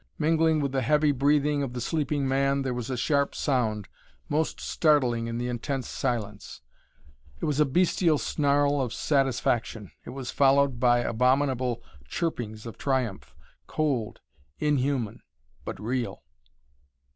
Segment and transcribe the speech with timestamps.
[0.17, 3.87] Mingling with the heavy breathing of the sleeping man there was a sharp sound,
[4.29, 6.61] most startling in the intense silence.
[7.39, 9.91] It was a bestial snarl of satisfaction.
[10.03, 13.35] It was followed by abominable chirpings of triumph,
[13.67, 14.21] cold,
[14.59, 15.21] inhuman,
[15.65, 16.23] but real.